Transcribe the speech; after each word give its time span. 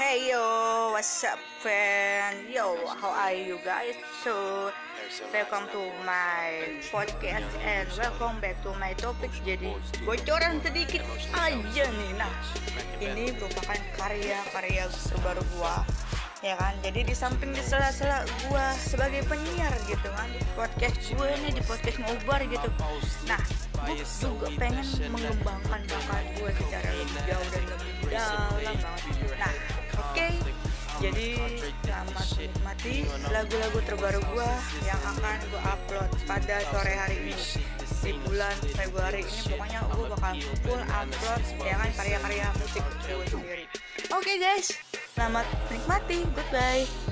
Hey 0.00 0.32
yo, 0.32 0.96
what's 0.96 1.28
up 1.28 1.36
friend? 1.60 2.48
Yo, 2.48 2.72
how 2.88 3.12
are 3.12 3.36
you 3.36 3.60
guys? 3.60 3.92
So, 4.24 4.72
welcome 5.28 5.68
to 5.76 5.92
my 6.08 6.80
podcast 6.88 7.44
and 7.60 7.84
welcome 8.00 8.40
back 8.40 8.56
to 8.64 8.72
my 8.80 8.96
topic. 8.96 9.28
Jadi, 9.44 9.76
bocoran 10.08 10.64
sedikit 10.64 11.04
aja 11.36 11.84
nih. 11.84 12.10
Nah, 12.16 12.32
ini 12.96 13.36
merupakan 13.36 13.76
karya-karya 14.00 14.88
terbaru 14.88 15.44
gua 15.60 15.84
ya 16.40 16.56
kan 16.56 16.72
jadi 16.80 17.04
di 17.04 17.12
samping 17.12 17.52
di 17.52 17.60
sela-sela 17.60 18.24
gua 18.48 18.72
sebagai 18.72 19.28
penyiar 19.28 19.76
gitu 19.84 20.08
kan 20.16 20.24
di 20.32 20.40
podcast 20.56 20.96
gue 21.12 21.28
nih 21.44 21.52
di 21.52 21.60
podcast 21.68 22.00
ngobar 22.00 22.40
gitu 22.48 22.68
nah 23.28 23.40
gue 23.84 24.00
juga 24.00 24.48
pengen 24.56 24.84
mengembangkan 25.12 25.80
bakat 25.84 26.24
gue 26.40 26.50
secara 26.56 26.69
jadi 31.00 31.26
selamat 31.82 32.26
menikmati 32.36 32.94
lagu-lagu 33.32 33.78
terbaru 33.88 34.20
gue 34.20 34.50
yang 34.84 35.00
akan 35.16 35.36
gue 35.48 35.62
upload 35.64 36.10
pada 36.28 36.56
sore 36.68 36.92
hari 36.92 37.16
ini 37.24 37.36
di 38.00 38.12
bulan 38.24 38.56
Februari 38.76 39.24
ini 39.24 39.40
pokoknya 39.48 39.80
gue 39.88 40.06
bakal 40.12 40.32
full 40.64 40.82
upload 40.84 41.42
ya 41.64 41.74
kan 41.80 41.90
karya-karya 41.96 42.46
musik 42.60 42.84
gue 42.84 43.26
sendiri 43.32 43.64
oke 44.12 44.20
okay, 44.20 44.36
guys 44.36 44.76
Selamat 45.20 45.44
menikmati. 45.68 46.24
Goodbye. 46.32 47.09